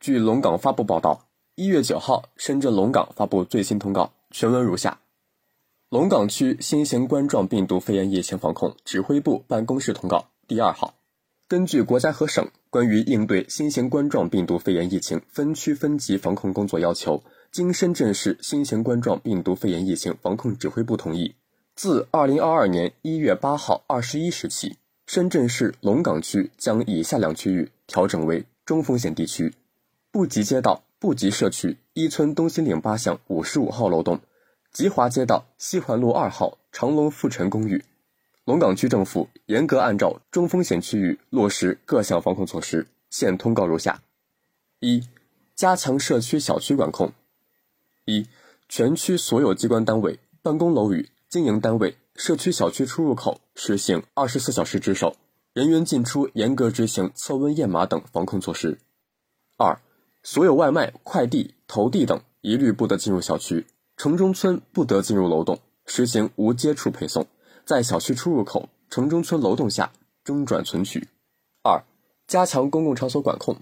[0.00, 1.26] 据龙岗发布报道，
[1.56, 4.98] 一月九号，深圳龙岗发布最新通告，全文如下：
[5.90, 10.94] 龙岗区新型冠状病毒肺炎疫情防控指挥部办公室通告第二号。
[11.46, 17.22] 根据国家和省关于应对新型冠状病毒肺炎疫情分区分级防控工作要求，
[17.52, 21.34] 经深圳市新型冠状病毒肺炎疫情防控指挥部同意，
[21.74, 29.52] 自二零二二年一月八号二十一时起，深圳市龙岗区将以下两区域调整为中风险地区：
[30.12, 34.20] 布吉街道布吉社区一村东新岭八巷五十五号楼栋，
[34.72, 37.84] 吉华街道西环路二号长隆富城公寓。
[38.44, 44.02] 龙岗区政府严格按照中风险区域落实各项防控措施，现通告如下：
[44.80, 45.04] 一、
[45.54, 47.12] 加强社区小区管控。
[48.04, 48.26] 一、
[48.68, 55.14] 全区所有机关单位、办公楼宇、经营单位、社区小区出入口实行二十四小时值守，
[55.52, 58.80] 人员进出严格执行测温验码等防控措施。
[59.56, 59.80] 二、
[60.22, 67.26] 所有外卖、快递、投递等一律不得进入小区，城中村不得进入楼栋，实行无接触配送。
[67.64, 69.92] 在小区出入口、城中村楼栋下
[70.24, 71.08] 中转存取。
[71.62, 71.82] 二、
[72.26, 73.56] 加强公共场所管控：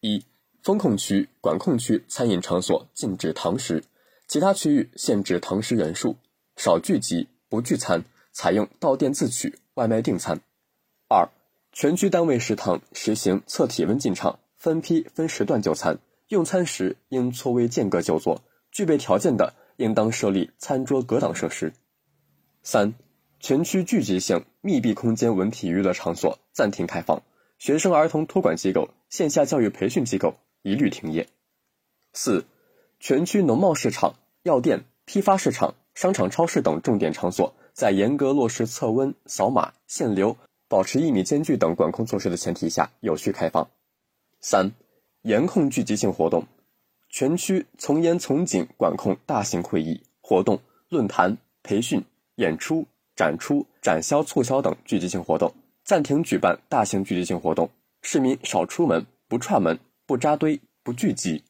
[0.00, 0.24] 一、
[0.62, 3.82] 风控区、管控区餐饮场所禁止堂食，
[4.28, 6.16] 其他区域限制堂食人数，
[6.56, 10.40] 少聚集、不聚餐，采用到店自取、外卖订餐。
[11.08, 11.28] 二、
[11.72, 21.72] 全区单位食堂实行测体温进场，分批分时段就餐，用餐时应错位间隔就坐，具备条件的应当设立餐桌隔挡设施。
[22.62, 22.94] 三、
[23.38, 27.22] 全区聚集性密闭空间文体娱乐场所暂停开放，
[27.58, 31.28] 学生儿童托管机构、线下教育培训机构一律停业。
[32.12, 32.44] 四、
[32.98, 43.68] 全区农贸市场、药店、批发市场、商场、超市等重点场所，在严格落实测温、扫码、限流、保持一米间距等管控措施的前提下，有序开放。
[44.40, 44.70] 三、
[45.22, 46.46] 严控聚集性活动，
[47.08, 52.04] 全区从严从紧管控大型会议、活动、论坛、培训、
[52.36, 52.86] 演出。
[53.16, 55.50] 展出、展销、促销等聚集性活动
[55.82, 57.70] 暂停举办大型聚集性活动，
[58.02, 61.42] 市民少出门，不串门，不扎堆，不聚集。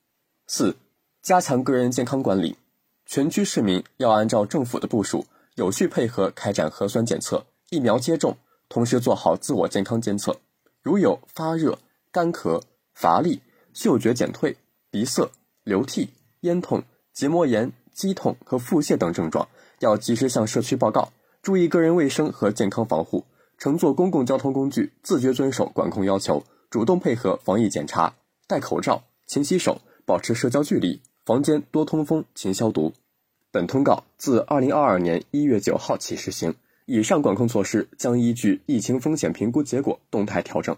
[0.47, 0.77] 四、
[1.23, 2.57] 加强个人健康管理，
[3.05, 5.27] 全区市民要按照政府的部署，
[5.57, 8.37] 有序配合开展核酸检测、疫苗接种，
[8.69, 10.39] 同时做好自我健康监测。
[10.83, 11.81] 如有发热、
[12.13, 12.63] 干咳、
[12.97, 13.43] 乏力、
[13.75, 14.57] 嗅觉减退、
[14.91, 15.31] 鼻塞、
[15.65, 16.09] 流涕、
[16.41, 19.47] 咽痛、结膜炎、肌痛和腹泻等症状，
[19.81, 21.13] 要及时向社区报告。
[21.43, 23.27] 注意个人卫生和健康防护，
[23.59, 28.15] 乘坐公共交通工具自觉遵守管控要求，主动配合防疫检查，
[28.49, 32.95] 戴口罩、勤洗手，保持社交距离，房间多通风、勤消毒。
[33.53, 36.55] 本通告自二零二二年一月九号起施行，
[36.87, 40.75] 以上管控措施将依据疫情风险评估结果动态调整。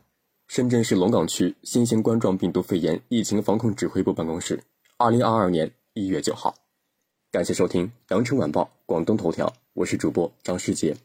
[0.48, 4.59] 深圳市龙岗区新型冠状病毒肺炎疫情防控指挥部办公室，
[4.97, 6.54] 二零二二年一月九号。
[7.31, 10.97] 感谢收听《羊城晚报·广东头条》，我是主播张世杰。